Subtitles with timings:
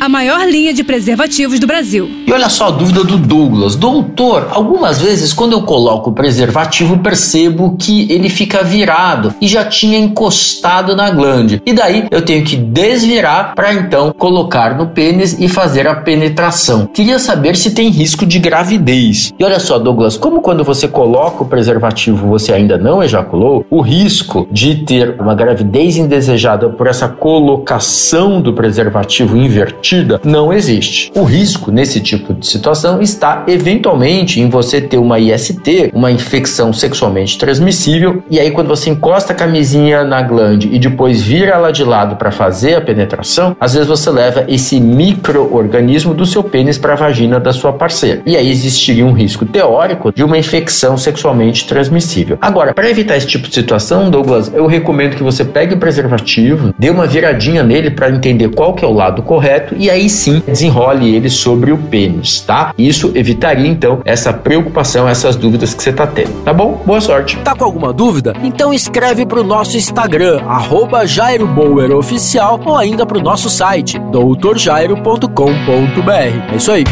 [0.00, 2.08] a maior linha de preservativos do Brasil.
[2.26, 3.76] E olha só a dúvida do Douglas.
[3.76, 9.64] Doutor, algumas vezes quando eu coloco o preservativo percebo que ele fica virado e já
[9.64, 11.62] tinha encostado na glande.
[11.64, 16.86] E daí eu tenho que desvirar para então colocar no pênis e fazer a penetração.
[16.86, 19.32] Queria saber se tem risco de gravidez.
[19.38, 23.80] E olha só, Douglas, como quando você coloca o preservativo você ainda não ejaculou, o
[23.80, 29.85] risco de ter uma gravidez indesejada por essa colocação do preservativo invertido
[30.24, 31.12] não existe.
[31.14, 36.72] O risco nesse tipo de situação está eventualmente em você ter uma IST, uma infecção
[36.72, 41.70] sexualmente transmissível, e aí quando você encosta a camisinha na glande e depois vira ela
[41.70, 46.78] de lado para fazer a penetração, às vezes você leva esse microorganismo do seu pênis
[46.78, 48.22] para a vagina da sua parceira.
[48.26, 52.38] E aí existiria um risco teórico de uma infecção sexualmente transmissível.
[52.40, 56.74] Agora, para evitar esse tipo de situação, Douglas, eu recomendo que você pegue o preservativo,
[56.78, 60.42] dê uma viradinha nele para entender qual que é o lado correto e aí sim
[60.46, 62.72] desenrole ele sobre o pênis, tá?
[62.78, 66.82] Isso evitaria então essa preocupação, essas dúvidas que você tá tendo, tá bom?
[66.84, 67.36] Boa sorte.
[67.38, 68.34] Tá com alguma dúvida?
[68.42, 76.52] Então escreve pro nosso Instagram, arroba Jairo Bauer Oficial, ou ainda pro nosso site, doutorjairo.com.br.
[76.52, 76.84] É isso aí.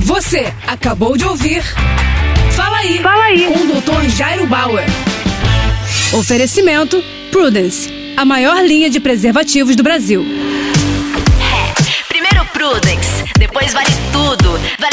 [0.00, 1.62] Você acabou de ouvir
[2.52, 3.46] Fala aí, Fala aí.
[3.46, 4.08] com o Dr.
[4.08, 4.84] Jairo Bauer.
[6.12, 10.24] Oferecimento Prudence, a maior linha de preservativos do Brasil.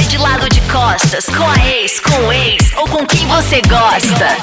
[0.09, 4.37] De lado de costas, com a ex, com o ex ou com quem você gosta.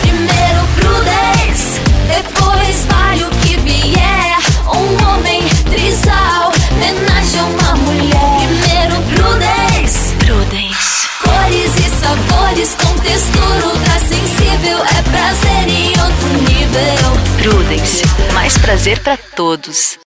[0.00, 4.36] Primeiro Prudence, depois vale o que vier.
[4.66, 8.46] Um homem trisal, homenagem a uma mulher.
[8.46, 11.08] Primeiro Prudence, Prudence.
[11.24, 14.78] cores e sabores com textura ultra sensível.
[14.84, 17.18] É prazer em outro nível.
[17.42, 18.04] Prudence.
[18.34, 19.96] Mais prazer pra todos.